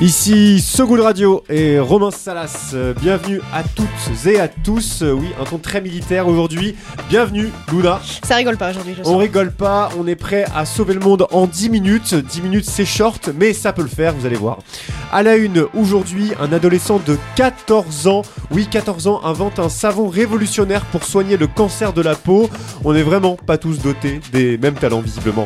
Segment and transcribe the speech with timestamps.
[0.00, 2.74] Ici Sogoul Radio et Romain Salas.
[3.02, 5.02] Bienvenue à toutes et à tous.
[5.02, 6.74] Euh, Oui, un ton très militaire aujourd'hui.
[7.10, 8.00] Bienvenue, Luna.
[8.26, 9.20] Ça rigole pas aujourd'hui, je On sens.
[9.20, 12.14] rigole pas, on est prêt à sauver le monde en 10 minutes.
[12.14, 14.60] 10 minutes c'est short, mais ça peut le faire, vous allez voir.
[15.12, 18.22] À la une, aujourd'hui, un adolescent de 14 ans,
[18.52, 22.48] oui 14 ans, invente un savon révolutionnaire pour soigner le cancer de la peau.
[22.84, 25.44] On n'est vraiment pas tous dotés des mêmes talents visiblement.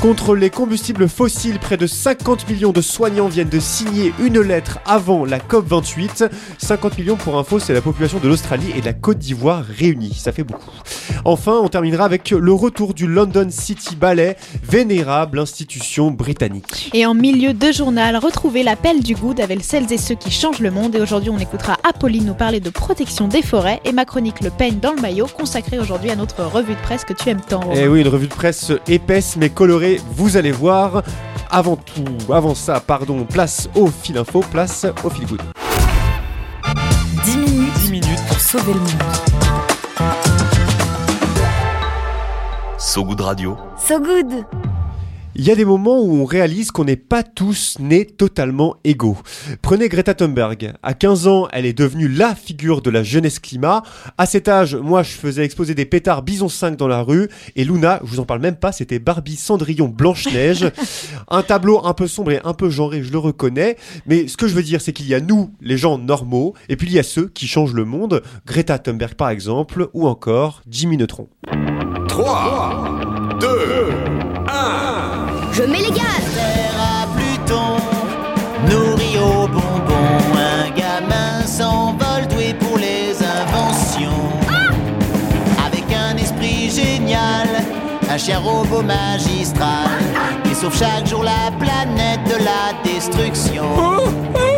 [0.00, 4.78] Contre les combustibles fossiles, près de 50 millions de soignants viennent de signer une lettre
[4.84, 6.28] avant la COP28.
[6.58, 10.14] 50 millions pour info, c'est la population de l'Australie et de la Côte d'Ivoire réunis.
[10.14, 10.70] Ça fait beaucoup.
[11.24, 16.90] Enfin, on terminera avec le retour du London City Ballet, vénérable institution britannique.
[16.92, 20.60] Et en milieu de journal, retrouvez l'appel du good avec celles et ceux qui changent
[20.60, 20.94] le monde.
[20.94, 24.50] Et aujourd'hui, on écoutera Apolline nous parler de protection des forêts et ma chronique Le
[24.50, 27.62] peigne dans le maillot, consacrée aujourd'hui à notre revue de presse que tu aimes tant.
[27.74, 31.02] Eh oui, une revue de presse épaisse mais colorée, vous allez voir.
[31.50, 35.42] Avant tout, avant ça, pardon, place au fil info, place au fil good.
[37.24, 38.90] 10 minutes, 10 minutes pour sauver le monde.
[42.78, 43.56] So Good Radio.
[43.78, 44.44] So Good
[45.38, 49.18] Il y a des moments où on réalise qu'on n'est pas tous nés totalement égaux.
[49.60, 50.72] Prenez Greta Thunberg.
[50.82, 53.82] À 15 ans, elle est devenue la figure de la jeunesse climat.
[54.16, 57.28] À cet âge, moi, je faisais exploser des pétards Bison 5 dans la rue.
[57.54, 60.70] Et Luna, je vous en parle même pas, c'était Barbie Cendrillon Blanche-Neige.
[61.28, 63.76] un tableau un peu sombre et un peu genré, je le reconnais.
[64.06, 66.76] Mais ce que je veux dire, c'est qu'il y a nous, les gens normaux, et
[66.76, 68.22] puis il y a ceux qui changent le monde.
[68.46, 71.28] Greta Thunberg, par exemple, ou encore Jimmy Neutron.
[72.08, 73.00] 3,
[73.38, 73.48] 2,
[74.48, 75.15] 1.
[75.56, 77.78] Je mets les gaz Terre à Pluton,
[78.68, 80.06] nourri au bonbon,
[80.36, 84.28] un gamin s'envole doué pour les inventions.
[85.66, 87.48] Avec un esprit génial,
[88.10, 89.88] un chien robot magistral,
[90.44, 93.64] qui sauve chaque jour la planète de la destruction.
[94.32, 94.55] Voici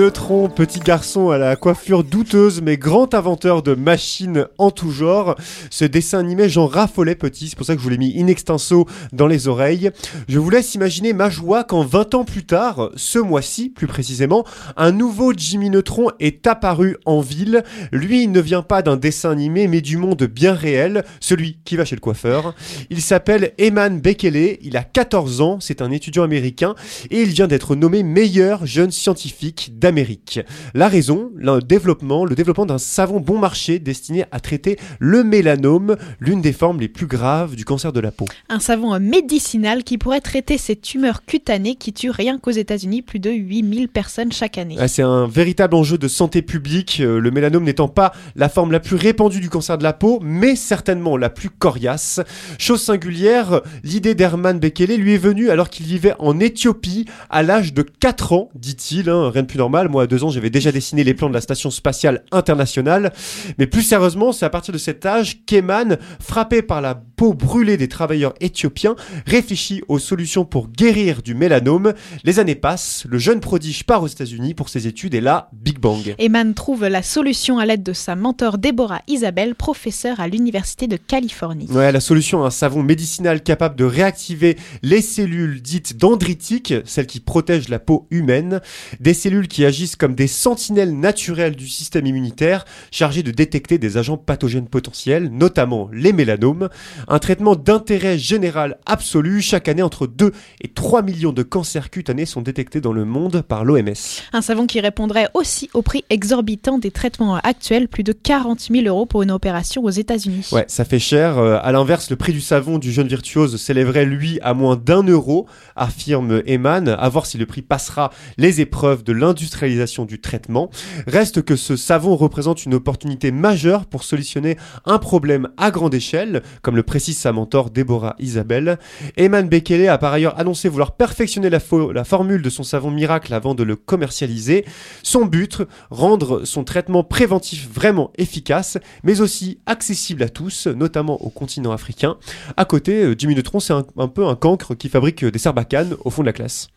[0.00, 5.36] Neutron, petit garçon à la coiffure douteuse mais grand inventeur de machines en tout genre.
[5.68, 8.26] Ce dessin animé, j'en raffolais petit, c'est pour ça que je vous l'ai mis in
[8.26, 9.90] extenso dans les oreilles.
[10.26, 14.46] Je vous laisse imaginer ma joie quand 20 ans plus tard, ce mois-ci plus précisément,
[14.78, 17.62] un nouveau Jimmy Neutron est apparu en ville.
[17.92, 21.76] Lui, il ne vient pas d'un dessin animé mais du monde bien réel, celui qui
[21.76, 22.54] va chez le coiffeur.
[22.88, 26.74] Il s'appelle Eman Bekele, il a 14 ans, c'est un étudiant américain
[27.10, 30.38] et il vient d'être nommé meilleur jeune scientifique d'Amérique.
[30.72, 35.96] La raison, le développement, le développement d'un savon bon marché destiné à traiter le mélanome,
[36.20, 38.26] l'une des formes les plus graves du cancer de la peau.
[38.48, 43.18] Un savon médicinal qui pourrait traiter ces tumeurs cutanées qui tuent rien qu'aux États-Unis plus
[43.18, 44.76] de 8000 personnes chaque année.
[44.78, 48.70] Ah, C'est un véritable enjeu de santé publique, euh, le mélanome n'étant pas la forme
[48.70, 52.20] la plus répandue du cancer de la peau, mais certainement la plus coriace.
[52.58, 57.74] Chose singulière, l'idée d'Herman Bekele lui est venue alors qu'il vivait en Éthiopie à l'âge
[57.74, 59.79] de 4 ans, dit-il, hein, rien de plus normal.
[59.88, 63.12] Moi, à 2 ans, j'avais déjà dessiné les plans de la Station Spatiale Internationale.
[63.58, 67.76] Mais plus sérieusement, c'est à partir de cet âge qu'Eman, frappé par la peau brûlée
[67.76, 68.96] des travailleurs éthiopiens,
[69.26, 71.92] réfléchit aux solutions pour guérir du mélanome.
[72.24, 75.78] Les années passent, le jeune prodige part aux États-Unis pour ses études et là, Big
[75.78, 76.14] Bang.
[76.18, 80.96] Eman trouve la solution à l'aide de sa mentor Deborah Isabelle, professeure à l'Université de
[80.96, 81.66] Californie.
[81.70, 87.20] Ouais, la solution, un savon médicinal capable de réactiver les cellules dites dendritiques, celles qui
[87.20, 88.60] protègent la peau humaine,
[88.98, 93.96] des cellules qui agissent comme des sentinelles naturelles du système immunitaire, chargées de détecter des
[93.96, 96.68] agents pathogènes potentiels, notamment les mélanomes.
[97.08, 99.40] Un traitement d'intérêt général absolu.
[99.40, 103.42] Chaque année, entre 2 et 3 millions de cancers cutanés sont détectés dans le monde
[103.42, 103.94] par l'OMS.
[104.32, 108.86] Un savon qui répondrait aussi au prix exorbitant des traitements actuels, plus de 40 000
[108.86, 110.48] euros pour une opération aux États-Unis.
[110.52, 111.38] Ouais, ça fait cher.
[111.38, 115.02] Euh, à l'inverse, le prix du savon du jeune virtuose s'élèverait, lui, à moins d'un
[115.02, 115.46] euro,
[115.76, 116.88] affirme Eman.
[116.88, 119.12] À voir si le prix passera les épreuves preuve de
[119.50, 120.70] l'industrialisation du traitement.
[121.06, 126.42] Reste que ce savon représente une opportunité majeure pour solutionner un problème à grande échelle,
[126.62, 128.78] comme le précise sa mentor Déborah Isabelle.
[129.16, 133.54] Eman Bekele a par ailleurs annoncé vouloir perfectionner la, formule de son savon miracle avant
[133.54, 134.64] de le commercialiser.
[135.02, 141.30] Son but, rendre son traitement préventif vraiment efficace, mais aussi accessible à tous, notamment au
[141.30, 142.16] continent africain.
[142.56, 146.10] À côté, Jimmy Neutron, c'est un, un peu un cancre qui fabrique des serbacanes au
[146.10, 146.68] fond de la classe.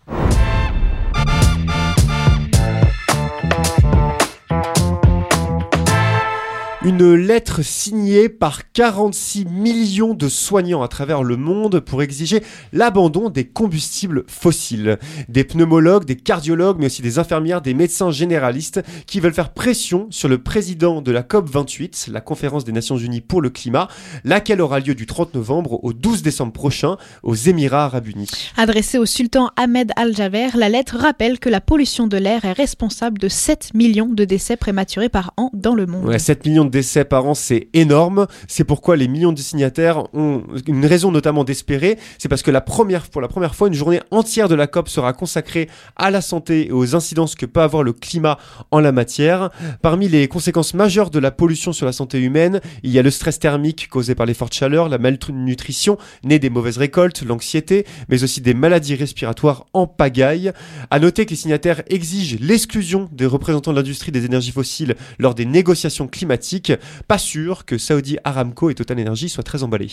[6.85, 12.43] Une lettre signée par 46 millions de soignants à travers le monde pour exiger
[12.73, 14.99] l'abandon des combustibles fossiles.
[15.29, 20.07] Des pneumologues, des cardiologues, mais aussi des infirmières, des médecins généralistes qui veulent faire pression
[20.09, 23.87] sur le président de la COP28, la conférence des Nations Unies pour le climat,
[24.25, 28.51] laquelle aura lieu du 30 novembre au 12 décembre prochain aux Émirats arabes unis.
[28.57, 33.19] Adressée au sultan Ahmed Al-Jaber, la lettre rappelle que la pollution de l'air est responsable
[33.19, 36.05] de 7 millions de décès prématurés par an dans le monde.
[36.05, 38.27] Ouais, 7 millions de décès par an, c'est énorme.
[38.47, 41.97] C'est pourquoi les millions de signataires ont une raison notamment d'espérer.
[42.17, 44.89] C'est parce que la première, pour la première fois, une journée entière de la COP
[44.89, 48.39] sera consacrée à la santé et aux incidences que peut avoir le climat
[48.71, 49.51] en la matière.
[49.81, 53.11] Parmi les conséquences majeures de la pollution sur la santé humaine, il y a le
[53.11, 58.23] stress thermique causé par les fortes chaleurs, la malnutrition née des mauvaises récoltes, l'anxiété, mais
[58.23, 60.51] aussi des maladies respiratoires en pagaille.
[60.89, 65.35] À noter que les signataires exigent l'exclusion des représentants de l'industrie des énergies fossiles lors
[65.35, 66.62] des négociations climatiques.
[67.07, 69.91] Pas sûr que Saudi Aramco et Total Energy soient très emballés.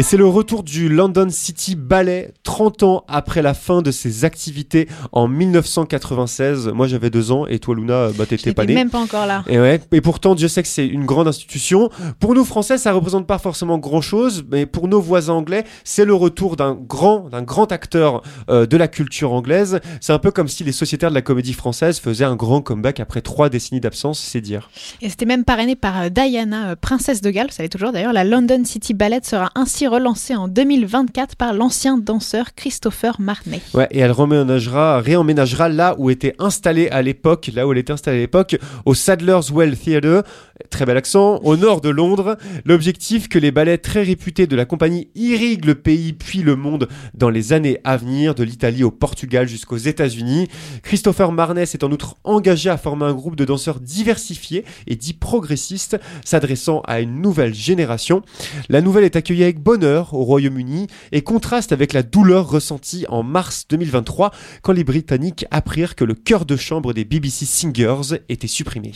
[0.00, 4.24] Et c'est le retour du London City Ballet 30 ans après la fin de ses
[4.24, 6.68] activités en 1996.
[6.68, 8.72] Moi j'avais deux ans et toi Luna, bah, t'étais pas née.
[8.72, 9.44] même pas encore là.
[9.46, 11.90] Et, ouais, et pourtant Dieu sait que c'est une grande institution.
[12.18, 16.06] Pour nous Français ça représente pas forcément grand chose, mais pour nos voisins anglais c'est
[16.06, 19.80] le retour d'un grand, d'un grand acteur euh, de la culture anglaise.
[20.00, 23.00] C'est un peu comme si les sociétaires de la comédie française faisaient un grand comeback
[23.00, 24.70] après trois décennies d'absence, c'est dire.
[25.02, 28.14] Et c'était même parrainé par euh, Diana, euh, princesse de Galles, vous savez toujours d'ailleurs.
[28.14, 33.60] La London City Ballet sera ainsi relancée en 2024 par l'ancien danseur Christopher Marnay.
[33.74, 37.92] Ouais, et elle réemménagera, réemménagera là où était installée à l'époque, là où elle était
[37.92, 38.56] installée à l'époque,
[38.86, 40.22] au Sadler's Well Theatre,
[40.70, 42.36] très bel accent, au nord de Londres.
[42.64, 46.88] L'objectif que les ballets très réputés de la compagnie irriguent le pays puis le monde
[47.14, 50.48] dans les années à venir, de l'Italie au Portugal jusqu'aux États-Unis.
[50.82, 55.14] Christopher Marnay s'est en outre engagé à former un groupe de danseurs diversifiés et dits
[55.14, 58.22] progressistes, s'adressant à une nouvelle génération.
[58.68, 63.22] La nouvelle est accueillie avec bonheur au Royaume-Uni et contraste avec la douleur ressentie en
[63.22, 64.32] mars 2023
[64.62, 68.94] quand les Britanniques apprirent que le chœur de chambre des BBC Singers était supprimé.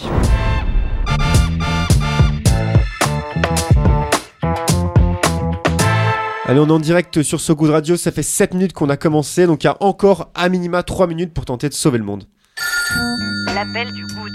[6.47, 8.97] Allez, on est en direct sur So Good Radio, ça fait 7 minutes qu'on a
[8.97, 12.05] commencé, donc il y a encore à minima 3 minutes pour tenter de sauver le
[12.05, 12.25] monde.
[13.55, 14.32] L'appel du good.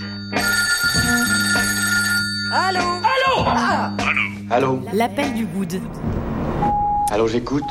[2.54, 2.80] Allô?
[2.80, 3.44] Allô?
[3.46, 3.92] Ah
[4.52, 5.80] Allô L'appel du good.
[7.12, 7.64] Allô, j'écoute.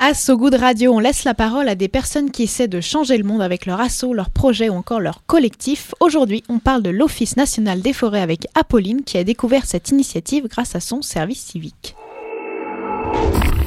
[0.00, 3.18] À So Good Radio, on laisse la parole à des personnes qui essaient de changer
[3.18, 5.96] le monde avec leur assaut, leur projet ou encore leur collectif.
[5.98, 10.46] Aujourd'hui, on parle de l'Office national des forêts avec Apolline qui a découvert cette initiative
[10.46, 11.96] grâce à son service civique.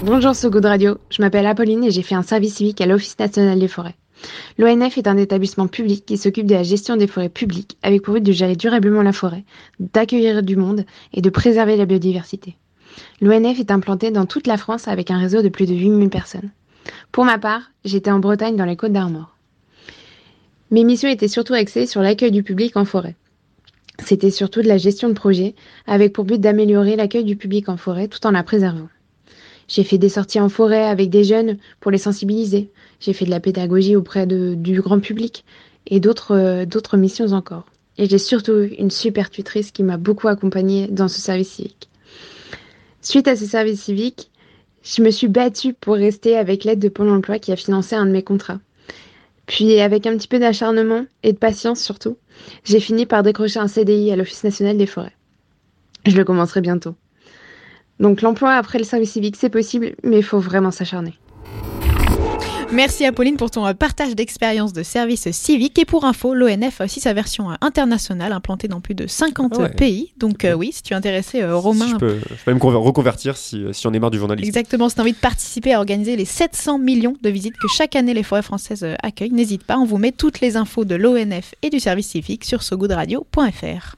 [0.05, 3.19] Bonjour So Good Radio, je m'appelle Apolline et j'ai fait un service civique à l'Office
[3.19, 3.95] national des forêts.
[4.57, 8.13] L'ONF est un établissement public qui s'occupe de la gestion des forêts publiques avec pour
[8.13, 9.44] but de gérer durablement la forêt,
[9.79, 12.57] d'accueillir du monde et de préserver la biodiversité.
[13.21, 16.51] L'ONF est implanté dans toute la France avec un réseau de plus de 8000 personnes.
[17.12, 19.35] Pour ma part, j'étais en Bretagne dans les Côtes d'Armor.
[20.71, 23.16] Mes missions étaient surtout axées sur l'accueil du public en forêt.
[24.04, 25.54] C'était surtout de la gestion de projet
[25.85, 28.87] avec pour but d'améliorer l'accueil du public en forêt tout en la préservant.
[29.71, 32.69] J'ai fait des sorties en forêt avec des jeunes pour les sensibiliser.
[32.99, 35.45] J'ai fait de la pédagogie auprès de, du grand public
[35.87, 37.63] et d'autres euh, d'autres missions encore.
[37.97, 41.87] Et j'ai surtout une super tutrice qui m'a beaucoup accompagnée dans ce service civique.
[43.01, 44.30] Suite à ce service civique,
[44.83, 48.06] je me suis battue pour rester avec l'aide de Pôle emploi qui a financé un
[48.06, 48.59] de mes contrats.
[49.45, 52.18] Puis avec un petit peu d'acharnement et de patience surtout,
[52.66, 55.16] j'ai fini par décrocher un CDI à l'Office national des forêts.
[56.06, 56.95] Je le commencerai bientôt.
[58.01, 61.13] Donc l'emploi après le service civique, c'est possible, mais il faut vraiment s'acharner.
[62.73, 65.77] Merci Apolline pour ton partage d'expérience de service civique.
[65.77, 69.69] Et pour info, l'ONF a aussi sa version internationale implantée dans plus de 50 Ouais.
[69.69, 70.13] pays.
[70.17, 71.89] Donc euh, oui, si tu es intéressé, euh, Romain...
[71.89, 74.47] Je peux, je peux même conver- reconvertir si, si on est marre du journalisme.
[74.47, 77.67] Exactement, si tu as envie de participer à organiser les 700 millions de visites que
[77.67, 80.85] chaque année les forêts françaises euh, accueillent, n'hésite pas, on vous met toutes les infos
[80.85, 83.97] de l'ONF et du service civique sur sogoodradio.fr.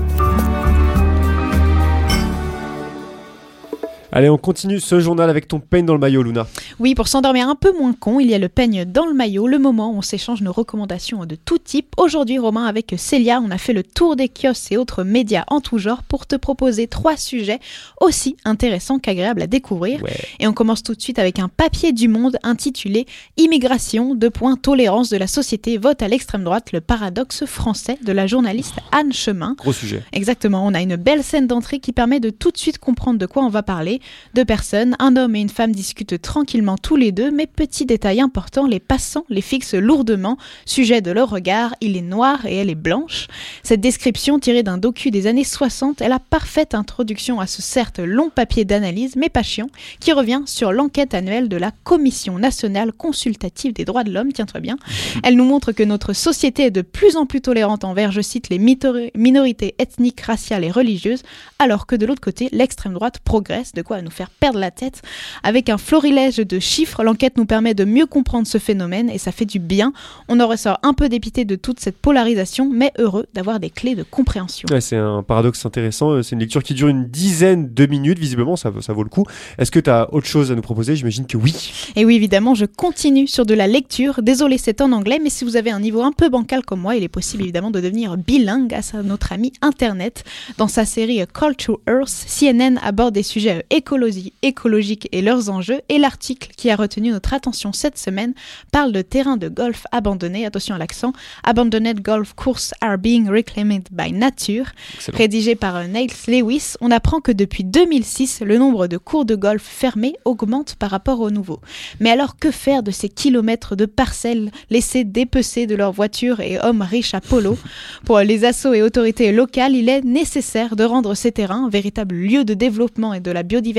[4.13, 6.45] Allez, on continue ce journal avec ton peigne dans le maillot, Luna.
[6.79, 9.47] Oui, pour s'endormir un peu moins con, il y a le peigne dans le maillot,
[9.47, 11.93] le moment où on s'échange nos recommandations de tout type.
[11.95, 15.61] Aujourd'hui, Romain, avec Célia, on a fait le tour des kiosques et autres médias en
[15.61, 17.61] tout genre pour te proposer trois sujets
[18.01, 20.01] aussi intéressants qu'agréables à découvrir.
[20.41, 23.05] Et on commence tout de suite avec un papier du monde intitulé
[23.37, 28.11] Immigration, deux points, tolérance de la société, vote à l'extrême droite, le paradoxe français de
[28.11, 29.55] la journaliste Anne Chemin.
[29.57, 30.03] Gros sujet.
[30.11, 33.25] Exactement, on a une belle scène d'entrée qui permet de tout de suite comprendre de
[33.25, 34.00] quoi on va parler.
[34.33, 38.21] Deux personnes, un homme et une femme discutent tranquillement tous les deux, mais petit détail
[38.21, 40.37] important, les passants les fixent lourdement.
[40.65, 43.27] Sujet de leur regard, il est noir et elle est blanche.
[43.63, 47.99] Cette description tirée d'un docu des années 60 est la parfaite introduction à ce certes
[47.99, 52.91] long papier d'analyse, mais pas chiant, qui revient sur l'enquête annuelle de la Commission nationale
[52.93, 54.77] consultative des droits de l'homme, tiens-toi bien.
[55.23, 58.49] Elle nous montre que notre société est de plus en plus tolérante envers, je cite,
[58.49, 61.23] les minorités ethniques, raciales et religieuses,
[61.59, 65.01] alors que de l'autre côté, l'extrême droite progresse, de quoi nous faire perdre la tête.
[65.43, 69.33] Avec un florilège de chiffres, l'enquête nous permet de mieux comprendre ce phénomène et ça
[69.33, 69.91] fait du bien.
[70.29, 73.95] On en ressort un peu dépité de toute cette polarisation, mais heureux d'avoir des clés
[73.95, 74.65] de compréhension.
[74.71, 76.11] Ouais, c'est un paradoxe intéressant.
[76.11, 78.17] Euh, C'est une lecture qui dure une dizaine de minutes.
[78.17, 79.25] Visiblement, ça, ça vaut le coup.
[79.57, 80.95] Est-ce que tu as autre chose à nous proposer?
[80.95, 81.53] J'imagine que oui.
[81.97, 84.21] Et oui, évidemment, je continue sur de la lecture.
[84.21, 86.95] Désolé, c'est en anglais, mais si vous avez un niveau un peu bancal comme moi,
[86.95, 90.23] il est possible évidemment de devenir bilingue grâce à notre ami Internet.
[90.57, 95.81] Dans sa série Culture Earth, CNN aborde des sujets écologie, écologiques et leurs enjeux.
[95.89, 98.33] Et l'article qui a retenu notre attention cette semaine
[98.71, 100.45] parle de terrains de golf abandonnés.
[100.45, 101.13] Attention à l'accent.
[101.43, 104.65] Abandoned golf courses are being reclaimed by nature.
[104.93, 105.17] Excellent.
[105.17, 109.35] Rédigé par euh, Niles Lewis, on apprend que depuis 2006, le nombre de cours de
[109.35, 111.59] golf fermés augmente par rapport aux nouveaux.
[111.99, 116.59] Mais alors que faire de ces kilomètres de parcelles laissées dépecées de leurs voitures et
[116.61, 117.57] hommes riches à polo?
[118.05, 122.45] Pour les assos et autorités locales, il est nécessaire de rendre ces terrains, véritables lieux
[122.45, 123.70] de développement et de la biodiversité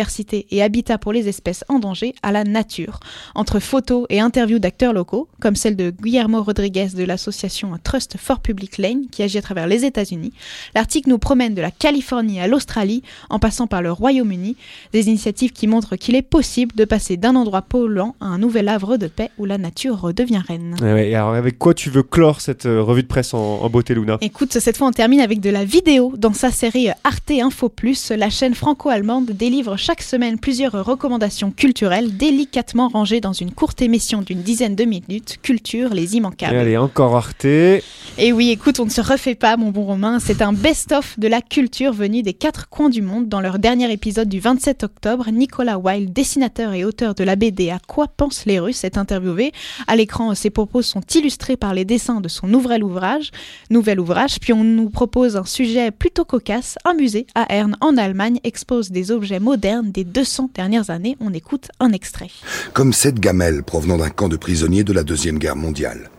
[0.50, 3.00] et habitat pour les espèces en danger, à la nature.
[3.34, 8.40] Entre photos et interviews d'acteurs locaux, comme celle de Guillermo Rodriguez de l'association Trust for
[8.40, 10.32] Public Lane, qui agit à travers les États-Unis,
[10.75, 14.56] l'article nous promène de la Californie à l'Australie, en passant par le Royaume-Uni,
[14.92, 18.68] des initiatives qui montrent qu'il est possible de passer d'un endroit polluant à un nouvel
[18.68, 20.76] havre de paix où la nature redevient reine.
[20.80, 23.70] Ouais, et alors, avec quoi tu veux clore cette euh, revue de presse en, en
[23.70, 24.18] beauté, Luna?
[24.20, 26.12] Écoute, cette fois on termine avec de la vidéo.
[26.16, 32.16] Dans sa série Arte Info Plus, la chaîne franco-allemande délivre chaque semaine plusieurs recommandations culturelles
[32.16, 35.38] délicatement rangées dans une courte émission d'une dizaine de minutes.
[35.42, 36.54] Culture, les immanquables.
[36.54, 37.44] Et Allez, encore Arte.
[37.44, 40.20] Et oui, écoute, on ne se refait pas, mon bon Romain.
[40.20, 43.28] C'est un best-of de la culture venu des quatre coins du monde.
[43.28, 47.70] Dans leur dernier épisode du 27 octobre, Nicolas Wilde, dessinateur et auteur de la BD
[47.70, 49.50] À quoi pensent les Russes, est interviewé.
[49.88, 53.32] À l'écran, ses propos sont illustrés par les dessins de son nouvel ouvrage.
[53.68, 54.38] Nouvel ouvrage.
[54.38, 56.76] Puis on nous propose un sujet plutôt cocasse.
[56.84, 61.16] Un musée à Herne, en Allemagne, expose des objets modernes des 200 dernières années.
[61.20, 62.28] On écoute un extrait.
[62.74, 66.10] comme cette gamelle provenant d'un camp de prisonniers de la Deuxième Guerre mondiale.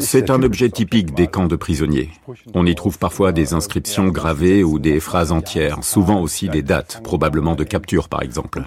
[0.00, 2.10] C'est un objet typique des camps de prisonniers.
[2.54, 7.00] On y trouve parfois des inscriptions gravées ou des phrases entières, souvent aussi des dates,
[7.04, 8.64] probablement de capture par exemple.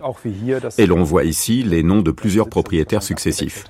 [0.77, 3.65] Et l'on voit ici les noms de plusieurs propriétaires successifs.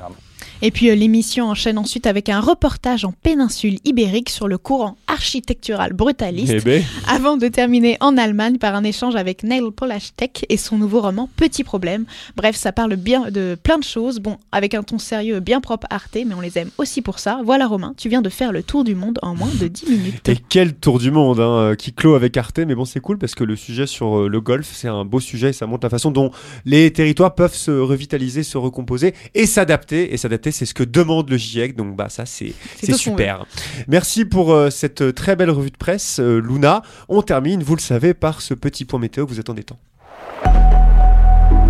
[0.61, 4.97] Et puis euh, l'émission enchaîne ensuite avec un reportage en péninsule ibérique sur le courant
[5.07, 6.83] architectural brutaliste, Eh ben.
[7.07, 11.29] avant de terminer en Allemagne par un échange avec Neil Polachtek et son nouveau roman
[11.35, 12.05] Petit problème.
[12.35, 15.87] Bref, ça parle bien de plein de choses, bon, avec un ton sérieux bien propre
[15.89, 17.41] Arte, mais on les aime aussi pour ça.
[17.43, 20.29] Voilà Romain, tu viens de faire le tour du monde en moins de 10 minutes.
[20.29, 23.17] Et quel tour du monde hein, euh, qui clôt avec Arte, mais bon c'est cool
[23.17, 25.85] parce que le sujet sur euh, le golf c'est un beau sujet et ça montre
[25.85, 26.31] la façon dont
[26.65, 30.13] les territoires peuvent se revitaliser, se recomposer et s'adapter.
[30.13, 32.53] Et s'adapter c'est ce que demande le GIEC, donc bah ça c'est
[32.95, 33.45] super.
[33.87, 36.81] Merci pour euh, cette euh, très belle revue de presse euh, Luna.
[37.09, 39.79] On termine, vous le savez, par ce petit point météo que vous attendez tant.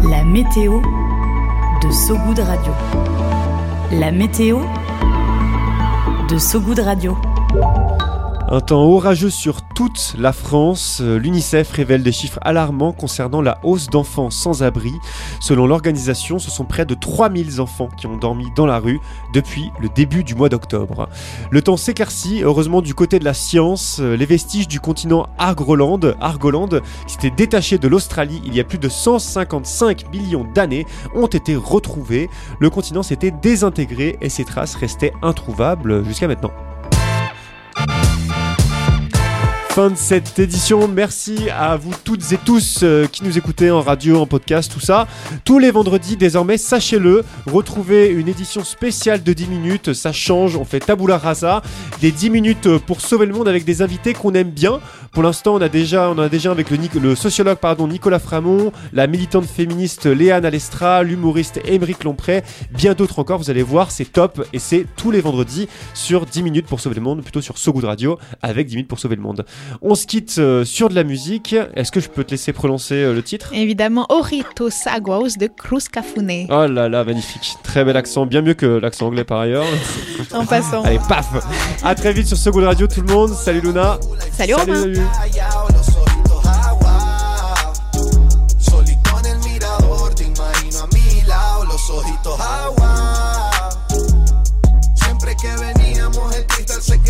[0.09, 0.81] La météo
[1.83, 2.73] de Sogoud Radio.
[3.91, 4.61] La météo
[6.29, 7.17] de Sogoud Radio.
[8.53, 10.99] Un temps orageux sur toute la France.
[11.01, 14.91] Euh, L'UNICEF révèle des chiffres alarmants concernant la hausse d'enfants sans abri.
[15.39, 18.99] Selon l'organisation, ce sont près de 3000 enfants qui ont dormi dans la rue
[19.33, 21.07] depuis le début du mois d'octobre.
[21.49, 23.99] Le temps s'éclaircit, heureusement du côté de la science.
[24.01, 26.67] Euh, Les vestiges du continent Argoland, Argoland
[27.07, 31.55] qui s'était détaché de l'Australie il y a plus de 155 millions d'années, ont été
[31.55, 32.29] retrouvés.
[32.59, 36.51] Le continent s'était désintégré et ses traces restaient introuvables jusqu'à maintenant.
[39.71, 40.89] Fin de cette édition.
[40.89, 44.81] Merci à vous toutes et tous euh, qui nous écoutez en radio, en podcast, tout
[44.81, 45.07] ça.
[45.45, 49.93] Tous les vendredis, désormais, sachez-le, retrouvez une édition spéciale de 10 minutes.
[49.93, 51.61] Ça change, on fait tabula rasa.
[52.01, 54.81] Des 10 minutes pour sauver le monde avec des invités qu'on aime bien.
[55.13, 58.73] Pour l'instant, on a déjà, on a déjà avec le, le sociologue pardon, Nicolas Framont,
[58.91, 63.37] la militante féministe Léane Alestra, l'humoriste Émeric Lompré, bien d'autres encore.
[63.37, 66.95] Vous allez voir, c'est top et c'est tous les vendredis sur 10 minutes pour sauver
[66.95, 69.45] le monde, plutôt sur So Good Radio avec 10 minutes pour sauver le monde.
[69.81, 71.55] On se quitte euh, sur de la musique.
[71.75, 73.51] Est-ce que je peux te laisser prononcer euh, le titre?
[73.53, 76.47] Évidemment, Oritos Aguaos de Cruz Cafune.
[76.49, 77.55] Oh là là, magnifique.
[77.63, 79.65] Très bel accent, bien mieux que l'accent anglais par ailleurs.
[80.33, 80.83] en passant.
[80.83, 81.29] Allez, paf
[81.83, 83.31] À très vite sur Good Radio tout le monde.
[83.31, 83.99] Salut Luna.
[84.31, 84.81] Salut Romain.
[84.81, 84.99] salut.
[91.93, 93.59] Ojitos agua.
[94.95, 97.01] Siempre que veníamos el cristal se.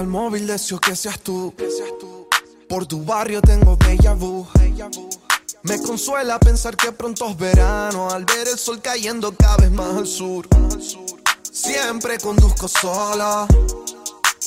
[0.00, 1.54] El móvil, deseo que seas tú.
[2.70, 4.46] Por tu barrio tengo bella vu.
[5.62, 9.94] Me consuela pensar que pronto es verano al ver el sol cayendo cada vez más
[9.94, 10.48] al sur.
[11.52, 13.46] Siempre conduzco sola,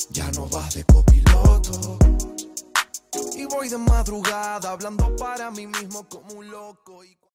[0.09, 1.99] ya no vas de copiloto.
[3.35, 7.03] Y voy de madrugada hablando para mí mismo como un loco.